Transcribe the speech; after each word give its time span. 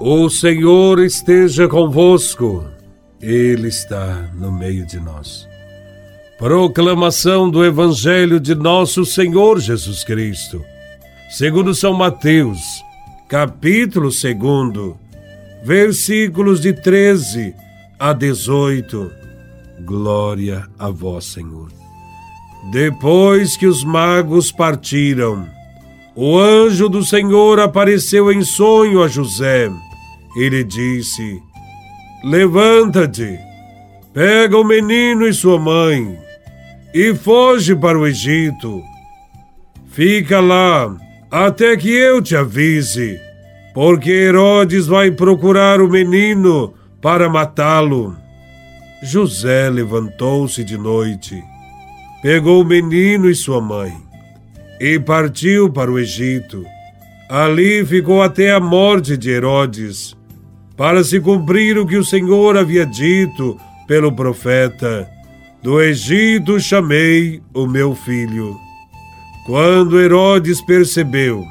O 0.00 0.30
Senhor 0.30 1.00
esteja 1.00 1.66
convosco, 1.66 2.64
Ele 3.20 3.66
está 3.66 4.30
no 4.32 4.52
meio 4.52 4.86
de 4.86 5.00
nós. 5.00 5.48
Proclamação 6.38 7.50
do 7.50 7.64
Evangelho 7.64 8.38
de 8.38 8.54
Nosso 8.54 9.04
Senhor 9.04 9.58
Jesus 9.58 10.04
Cristo, 10.04 10.64
segundo 11.28 11.74
São 11.74 11.94
Mateus, 11.94 12.60
capítulo 13.28 14.08
2, 14.10 14.94
versículos 15.64 16.60
de 16.60 16.72
13 16.72 17.52
a 17.98 18.12
18. 18.12 19.10
Glória 19.80 20.64
a 20.78 20.90
Vós, 20.90 21.24
Senhor. 21.24 21.72
Depois 22.70 23.56
que 23.56 23.66
os 23.66 23.82
magos 23.82 24.52
partiram, 24.52 25.44
o 26.14 26.38
anjo 26.38 26.88
do 26.88 27.04
Senhor 27.04 27.58
apareceu 27.58 28.30
em 28.30 28.44
sonho 28.44 29.02
a 29.02 29.08
José 29.08 29.68
ele 30.38 30.62
disse: 30.62 31.42
Levanta-te, 32.24 33.38
pega 34.12 34.56
o 34.56 34.64
menino 34.64 35.26
e 35.26 35.32
sua 35.32 35.58
mãe 35.58 36.18
e 36.94 37.14
foge 37.14 37.76
para 37.76 37.98
o 37.98 38.06
Egito. 38.06 38.82
Fica 39.88 40.40
lá 40.40 40.96
até 41.30 41.76
que 41.76 41.90
eu 41.90 42.22
te 42.22 42.36
avise, 42.36 43.20
porque 43.74 44.10
Herodes 44.10 44.86
vai 44.86 45.10
procurar 45.10 45.80
o 45.80 45.88
menino 45.88 46.74
para 47.00 47.28
matá-lo. 47.28 48.16
José 49.02 49.70
levantou-se 49.70 50.64
de 50.64 50.76
noite, 50.76 51.40
pegou 52.20 52.62
o 52.62 52.66
menino 52.66 53.30
e 53.30 53.34
sua 53.34 53.60
mãe 53.60 53.92
e 54.80 54.98
partiu 54.98 55.70
para 55.70 55.90
o 55.90 55.98
Egito. 55.98 56.64
Ali 57.28 57.84
ficou 57.84 58.22
até 58.22 58.52
a 58.52 58.58
morte 58.58 59.16
de 59.16 59.30
Herodes 59.30 60.17
para 60.78 61.02
se 61.02 61.18
cumprir 61.20 61.76
o 61.76 61.84
que 61.84 61.96
o 61.96 62.04
Senhor 62.04 62.56
havia 62.56 62.86
dito 62.86 63.58
pelo 63.88 64.12
profeta: 64.12 65.10
Do 65.60 65.82
Egito 65.82 66.60
chamei 66.60 67.42
o 67.52 67.66
meu 67.66 67.96
filho. 67.96 68.56
Quando 69.44 70.00
Herodes 70.00 70.62
percebeu 70.62 71.44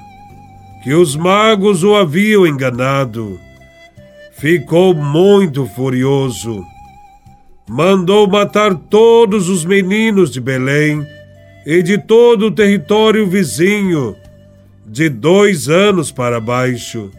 que 0.82 0.94
os 0.94 1.16
magos 1.18 1.84
o 1.84 1.96
haviam 1.96 2.48
enganado, 2.48 3.38
ficou 4.32 4.96
muito 4.96 5.66
furioso. 5.66 6.64
Mandou 7.70 8.30
matar 8.30 8.74
todos 8.76 9.50
os 9.50 9.66
meninos 9.66 10.32
de 10.32 10.40
Belém 10.40 11.06
e 11.66 11.84
de 11.84 11.98
todo 11.98 12.46
o 12.46 12.52
território 12.52 13.28
vizinho, 13.28 14.16
de 14.86 15.10
dois 15.10 15.68
anos 15.68 16.14
para 16.14 16.40
baixo 16.40 17.12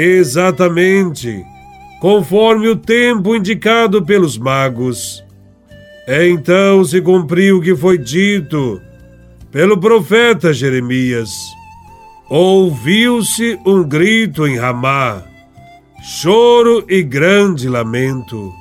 exatamente 0.00 1.44
conforme 2.00 2.68
o 2.68 2.76
tempo 2.76 3.34
indicado 3.34 4.04
pelos 4.04 4.38
magos. 4.38 5.24
Então 6.06 6.84
se 6.84 7.00
cumpriu 7.00 7.58
o 7.58 7.60
que 7.60 7.74
foi 7.74 7.98
dito 7.98 8.80
pelo 9.50 9.78
profeta 9.78 10.52
Jeremias. 10.52 11.30
Ouviu-se 12.30 13.58
um 13.66 13.82
grito 13.82 14.46
em 14.46 14.56
Ramá, 14.56 15.24
choro 16.02 16.84
e 16.88 17.02
grande 17.02 17.68
lamento. 17.68 18.52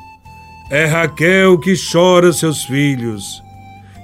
É 0.71 0.85
Raquel 0.85 1.59
que 1.59 1.75
chora 1.91 2.33
seus 2.33 2.63
filhos 2.63 3.41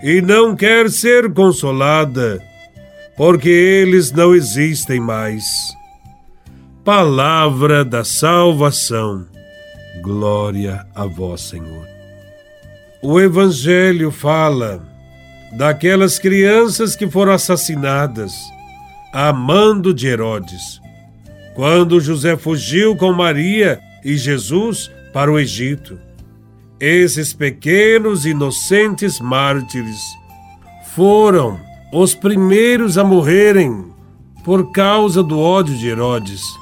e 0.04 0.22
não 0.22 0.56
quer 0.56 0.90
ser 0.90 1.34
consolada, 1.34 2.42
porque 3.18 3.50
eles 3.50 4.12
não 4.12 4.36
existem 4.36 5.00
mais. 5.00 5.44
Palavra 6.84 7.86
da 7.86 8.04
salvação. 8.04 9.26
Glória 10.02 10.86
a 10.94 11.06
vós, 11.06 11.40
Senhor. 11.40 11.88
O 13.02 13.22
Evangelho 13.22 14.12
fala 14.12 14.84
daquelas 15.54 16.20
crianças 16.20 16.94
que 16.94 17.10
foram 17.10 17.32
assassinadas 17.32 18.34
a 19.14 19.32
mando 19.32 19.94
de 19.94 20.08
Herodes, 20.08 20.82
quando 21.56 22.02
José 22.02 22.36
fugiu 22.36 22.98
com 22.98 23.14
Maria 23.14 23.80
e 24.04 24.18
Jesus 24.18 24.92
para 25.14 25.32
o 25.32 25.40
Egito. 25.40 25.98
Esses 26.82 27.32
pequenos 27.32 28.26
inocentes 28.26 29.22
mártires 29.22 30.02
foram 30.94 31.58
os 31.94 32.14
primeiros 32.14 32.98
a 32.98 33.06
morrerem 33.06 33.86
por 34.44 34.74
causa 34.74 35.24
do 35.24 35.40
ódio 35.40 35.78
de 35.78 35.88
Herodes 35.88 36.62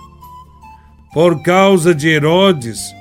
por 1.13 1.41
causa 1.41 1.93
de 1.93 2.07
Herodes, 2.07 2.95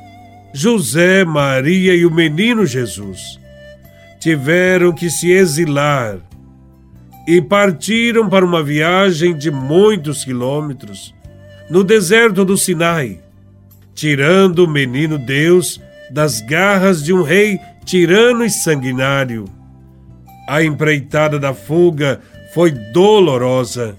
José, 0.53 1.25
Maria 1.25 1.95
e 1.95 2.05
o 2.05 2.11
menino 2.11 2.67
Jesus 2.67 3.39
tiveram 4.19 4.93
que 4.93 5.09
se 5.09 5.31
exilar 5.31 6.19
e 7.27 7.41
partiram 7.41 8.29
para 8.29 8.45
uma 8.45 8.63
viagem 8.63 9.35
de 9.37 9.51
muitos 9.51 10.25
quilômetros 10.25 11.15
no 11.71 11.85
deserto 11.85 12.45
do 12.45 12.57
Sinai, 12.57 13.21
tirando 13.95 14.65
o 14.65 14.69
menino 14.69 15.17
Deus 15.17 15.81
das 16.11 16.41
garras 16.41 17.03
de 17.03 17.13
um 17.13 17.23
rei 17.23 17.59
tirano 17.85 18.45
e 18.45 18.51
sanguinário. 18.51 19.45
A 20.49 20.63
empreitada 20.63 21.39
da 21.39 21.55
fuga 21.55 22.21
foi 22.53 22.73
dolorosa. 22.73 23.97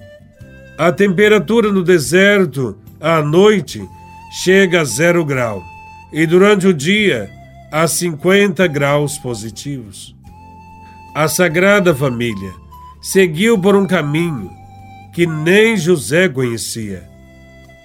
A 0.77 0.91
temperatura 0.91 1.71
no 1.71 1.83
deserto, 1.83 2.77
à 2.99 3.21
noite, 3.21 3.81
chega 4.31 4.79
a 4.79 4.85
zero 4.85 5.25
grau 5.25 5.61
e 6.09 6.25
durante 6.25 6.65
o 6.65 6.73
dia 6.73 7.29
a 7.69 7.85
50 7.85 8.65
graus 8.67 9.17
positivos. 9.17 10.15
A 11.13 11.27
Sagrada 11.27 11.93
Família 11.93 12.53
seguiu 13.01 13.59
por 13.59 13.75
um 13.75 13.85
caminho 13.85 14.49
que 15.13 15.27
nem 15.27 15.75
José 15.75 16.29
conhecia, 16.29 17.03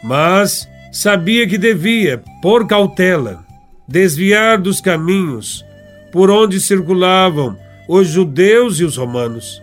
mas 0.04 0.68
sabia 0.92 1.48
que 1.48 1.58
devia, 1.58 2.22
por 2.40 2.64
cautela, 2.68 3.44
desviar 3.88 4.58
dos 4.58 4.80
caminhos 4.80 5.64
por 6.12 6.30
onde 6.30 6.60
circulavam 6.60 7.58
os 7.88 8.06
judeus 8.06 8.78
e 8.78 8.84
os 8.84 8.96
romanos. 8.96 9.60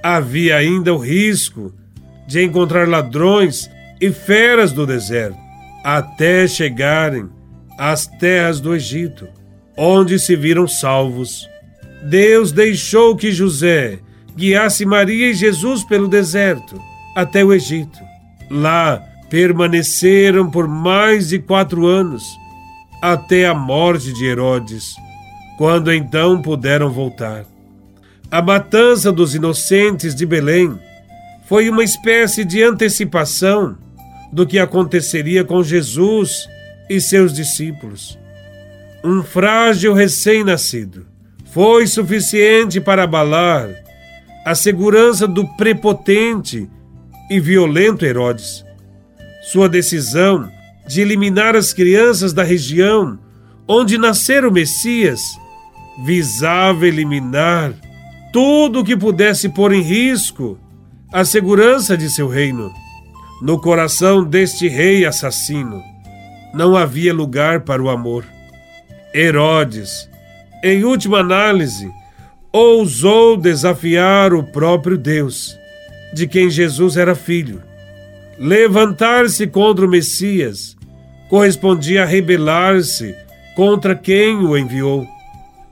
Havia 0.00 0.56
ainda 0.56 0.94
o 0.94 0.98
risco 0.98 1.74
de 2.28 2.44
encontrar 2.44 2.88
ladrões 2.88 3.68
e 4.00 4.12
feras 4.12 4.70
do 4.70 4.86
deserto 4.86 5.49
até 5.82 6.46
chegarem 6.46 7.28
às 7.78 8.06
terras 8.06 8.60
do 8.60 8.74
Egito, 8.74 9.28
onde 9.76 10.18
se 10.18 10.36
viram 10.36 10.68
salvos. 10.68 11.48
Deus 12.02 12.52
deixou 12.52 13.16
que 13.16 13.32
José 13.32 13.98
guiasse 14.36 14.84
Maria 14.86 15.30
e 15.30 15.34
Jesus 15.34 15.84
pelo 15.84 16.08
deserto 16.08 16.80
até 17.14 17.44
o 17.44 17.52
Egito. 17.52 17.98
Lá 18.50 19.02
permaneceram 19.28 20.50
por 20.50 20.66
mais 20.66 21.28
de 21.28 21.38
quatro 21.38 21.86
anos, 21.86 22.24
até 23.00 23.46
a 23.46 23.54
morte 23.54 24.12
de 24.12 24.26
Herodes, 24.26 24.94
quando 25.56 25.92
então 25.92 26.42
puderam 26.42 26.90
voltar. 26.90 27.44
A 28.30 28.42
matança 28.42 29.10
dos 29.12 29.34
inocentes 29.34 30.14
de 30.14 30.26
Belém 30.26 30.78
foi 31.46 31.68
uma 31.68 31.82
espécie 31.82 32.44
de 32.44 32.62
antecipação 32.62 33.76
do 34.32 34.46
que 34.46 34.58
aconteceria 34.58 35.44
com 35.44 35.62
Jesus 35.62 36.48
e 36.88 37.00
seus 37.00 37.32
discípulos. 37.32 38.18
Um 39.02 39.22
frágil 39.22 39.94
recém-nascido 39.94 41.06
foi 41.52 41.86
suficiente 41.86 42.80
para 42.80 43.04
abalar 43.04 43.68
a 44.44 44.54
segurança 44.54 45.26
do 45.26 45.46
prepotente 45.56 46.68
e 47.30 47.40
violento 47.40 48.04
Herodes. 48.04 48.64
Sua 49.42 49.68
decisão 49.68 50.50
de 50.86 51.00
eliminar 51.00 51.56
as 51.56 51.72
crianças 51.72 52.32
da 52.32 52.42
região 52.42 53.18
onde 53.66 53.96
nascera 53.96 54.48
o 54.48 54.52
Messias 54.52 55.20
visava 56.04 56.86
eliminar 56.86 57.72
tudo 58.32 58.80
o 58.80 58.84
que 58.84 58.96
pudesse 58.96 59.48
pôr 59.48 59.72
em 59.72 59.82
risco 59.82 60.58
a 61.12 61.24
segurança 61.24 61.96
de 61.96 62.08
seu 62.10 62.28
reino. 62.28 62.72
No 63.40 63.58
coração 63.58 64.22
deste 64.22 64.68
rei 64.68 65.06
assassino 65.06 65.82
não 66.52 66.76
havia 66.76 67.14
lugar 67.14 67.60
para 67.60 67.82
o 67.82 67.88
amor. 67.88 68.26
Herodes, 69.14 70.08
em 70.62 70.84
última 70.84 71.20
análise, 71.20 71.90
ousou 72.52 73.38
desafiar 73.38 74.34
o 74.34 74.42
próprio 74.42 74.98
Deus, 74.98 75.56
de 76.12 76.26
quem 76.26 76.50
Jesus 76.50 76.98
era 76.98 77.14
filho. 77.14 77.62
Levantar-se 78.38 79.46
contra 79.46 79.86
o 79.86 79.88
Messias 79.88 80.76
correspondia 81.30 82.02
a 82.02 82.06
rebelar-se 82.06 83.14
contra 83.54 83.94
quem 83.94 84.36
o 84.36 84.58
enviou. 84.58 85.06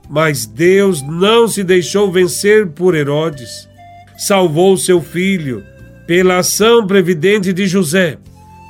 Mas 0.09 0.47
Deus 0.47 1.03
não 1.03 1.47
se 1.47 1.63
deixou 1.63 2.11
vencer 2.11 2.67
por 2.67 2.95
Herodes. 2.95 3.69
Salvou 4.17 4.75
seu 4.75 5.01
filho 5.01 5.63
pela 6.09 6.39
ação 6.39 6.87
previdente 6.87 7.53
de 7.53 7.67
José, 7.67 8.17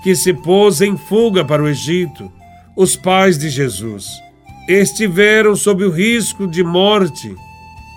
que 0.04 0.14
se 0.14 0.34
pôs 0.34 0.82
em 0.82 0.98
fuga 0.98 1.46
para 1.46 1.64
o 1.64 1.70
Egito, 1.70 2.30
os 2.76 2.98
pais 2.98 3.38
de 3.38 3.50
Jesus, 3.50 4.10
estiveram 4.68 5.56
sob 5.56 5.86
o 5.86 5.90
risco 5.90 6.46
de 6.46 6.62
morte 6.66 7.34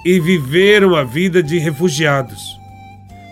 e 0.04 0.20
viveram 0.20 0.94
a 0.94 1.02
vida 1.02 1.42
de 1.42 1.58
refugiados. 1.58 2.56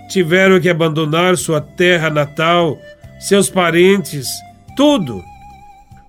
Tiveram 0.08 0.58
que 0.58 0.68
abandonar 0.68 1.36
sua 1.36 1.60
terra 1.60 2.10
natal, 2.10 2.76
seus 3.20 3.48
parentes, 3.48 4.26
tudo. 4.76 5.22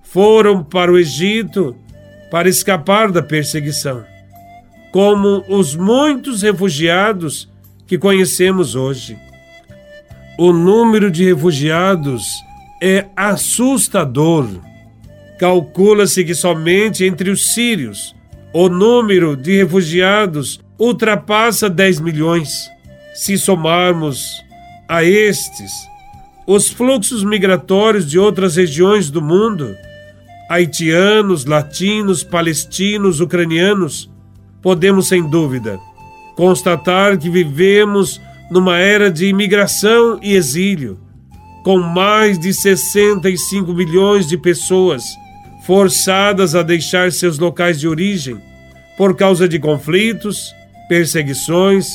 Foram 0.02 0.64
para 0.64 0.90
o 0.90 0.98
Egito 0.98 1.76
para 2.28 2.48
escapar 2.48 3.12
da 3.12 3.22
perseguição, 3.22 4.04
como 4.90 5.44
os 5.48 5.76
muitos 5.76 6.42
refugiados 6.42 7.48
que 7.86 7.96
conhecemos 7.96 8.74
hoje. 8.74 9.16
O 10.38 10.52
número 10.52 11.10
de 11.10 11.24
refugiados 11.24 12.24
é 12.82 13.06
assustador. 13.14 14.48
Calcula-se 15.38 16.24
que 16.24 16.34
somente 16.34 17.04
entre 17.04 17.30
os 17.30 17.52
sírios 17.52 18.14
o 18.52 18.68
número 18.68 19.36
de 19.36 19.56
refugiados 19.56 20.60
ultrapassa 20.78 21.68
10 21.70 22.00
milhões. 22.00 22.68
Se 23.14 23.36
somarmos 23.36 24.42
a 24.88 25.04
estes 25.04 25.70
os 26.46 26.68
fluxos 26.68 27.22
migratórios 27.22 28.10
de 28.10 28.18
outras 28.18 28.56
regiões 28.56 29.10
do 29.10 29.22
mundo, 29.22 29.76
haitianos, 30.50 31.44
latinos, 31.44 32.24
palestinos, 32.24 33.20
ucranianos, 33.20 34.10
podemos 34.60 35.08
sem 35.08 35.28
dúvida 35.28 35.78
constatar 36.34 37.18
que 37.18 37.30
vivemos 37.30 38.20
numa 38.52 38.76
era 38.76 39.10
de 39.10 39.24
imigração 39.26 40.20
e 40.22 40.34
exílio, 40.34 41.00
com 41.64 41.78
mais 41.78 42.38
de 42.38 42.52
65 42.52 43.72
milhões 43.72 44.26
de 44.26 44.36
pessoas 44.36 45.02
forçadas 45.64 46.54
a 46.54 46.62
deixar 46.62 47.10
seus 47.12 47.38
locais 47.38 47.80
de 47.80 47.88
origem 47.88 48.38
por 48.98 49.16
causa 49.16 49.48
de 49.48 49.58
conflitos, 49.58 50.54
perseguições, 50.86 51.86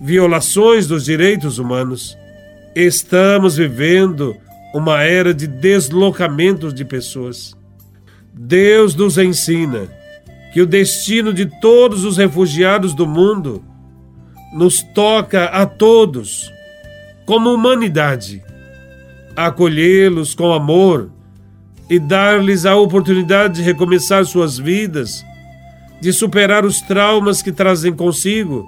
violações 0.00 0.88
dos 0.88 1.04
direitos 1.04 1.60
humanos. 1.60 2.18
Estamos 2.74 3.56
vivendo 3.56 4.36
uma 4.74 5.04
era 5.04 5.32
de 5.32 5.46
deslocamentos 5.46 6.74
de 6.74 6.84
pessoas. 6.84 7.54
Deus 8.34 8.96
nos 8.96 9.16
ensina 9.16 9.88
que 10.52 10.60
o 10.60 10.66
destino 10.66 11.32
de 11.32 11.46
todos 11.60 12.04
os 12.04 12.16
refugiados 12.16 12.94
do 12.94 13.06
mundo 13.06 13.62
nos 14.52 14.82
toca 14.82 15.44
a 15.44 15.64
todos, 15.64 16.52
como 17.24 17.54
humanidade, 17.54 18.42
acolhê-los 19.36 20.34
com 20.34 20.52
amor 20.52 21.10
e 21.88 21.98
dar-lhes 21.98 22.66
a 22.66 22.76
oportunidade 22.76 23.54
de 23.56 23.62
recomeçar 23.62 24.24
suas 24.24 24.58
vidas, 24.58 25.24
de 26.00 26.12
superar 26.12 26.64
os 26.64 26.80
traumas 26.80 27.42
que 27.42 27.52
trazem 27.52 27.92
consigo, 27.92 28.66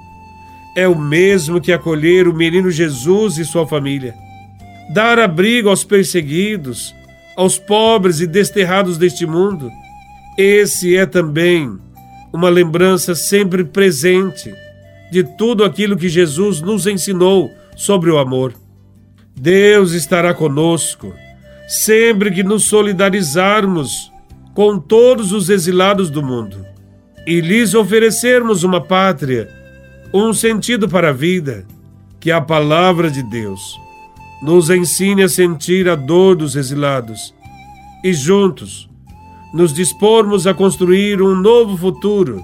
é 0.77 0.87
o 0.87 0.99
mesmo 0.99 1.61
que 1.61 1.73
acolher 1.73 2.29
o 2.29 2.35
menino 2.35 2.71
Jesus 2.71 3.39
e 3.39 3.45
sua 3.45 3.67
família. 3.67 4.15
Dar 4.95 5.19
abrigo 5.19 5.69
aos 5.69 5.85
perseguidos, 5.85 6.95
aos 7.37 7.59
pobres 7.59 8.21
e 8.21 8.27
desterrados 8.27 8.99
deste 8.99 9.27
mundo. 9.27 9.71
Esse 10.39 10.97
é 10.97 11.07
também 11.07 11.79
uma 12.33 12.49
lembrança 12.49 13.15
sempre 13.15 13.65
presente 13.65 14.53
de 15.13 15.23
tudo 15.23 15.63
aquilo 15.63 15.95
que 15.95 16.09
Jesus 16.09 16.63
nos 16.63 16.87
ensinou 16.87 17.53
sobre 17.77 18.11
o 18.11 18.17
amor. 18.17 18.55
Deus 19.39 19.93
estará 19.93 20.33
conosco 20.33 21.13
sempre 21.69 22.31
que 22.31 22.43
nos 22.43 22.65
solidarizarmos 22.65 24.11
com 24.55 24.79
todos 24.79 25.31
os 25.31 25.51
exilados 25.51 26.09
do 26.09 26.23
mundo 26.23 26.65
e 27.27 27.43
lhes 27.43 27.75
oferecermos 27.75 28.63
uma 28.63 28.81
pátria, 28.81 29.51
um 30.15 30.33
sentido 30.33 30.89
para 30.89 31.11
a 31.11 31.13
vida, 31.13 31.67
que 32.19 32.31
a 32.31 32.41
palavra 32.41 33.11
de 33.11 33.23
Deus 33.23 33.79
nos 34.43 34.71
ensine 34.71 35.25
a 35.25 35.29
sentir 35.29 35.91
a 35.91 35.95
dor 35.95 36.37
dos 36.37 36.57
exilados 36.57 37.35
e 38.03 38.15
juntos 38.15 38.89
nos 39.53 39.75
dispormos 39.75 40.47
a 40.47 40.55
construir 40.55 41.21
um 41.21 41.37
novo 41.37 41.77
futuro 41.77 42.43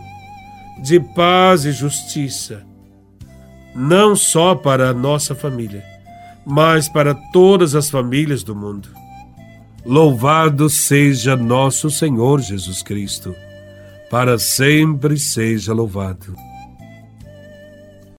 de 0.83 1.01
paz 1.01 1.65
e 1.65 1.73
justiça, 1.73 2.65
não 3.75 4.15
só 4.15 4.55
para 4.55 4.91
a 4.91 4.95
nossa 4.95 5.35
família, 5.35 5.85
mas 6.47 6.89
para 6.89 7.15
todas 7.33 7.75
as 7.75 7.91
famílias 7.91 8.43
do 8.43 8.55
mundo. 8.55 8.89
Louvado 9.85 10.69
seja 10.69 11.37
nosso 11.37 11.91
Senhor 11.91 12.41
Jesus 12.41 12.83
Cristo, 12.83 13.35
para 14.11 14.39
sempre 14.39 15.19
seja 15.19 15.73
louvado. 15.73 16.48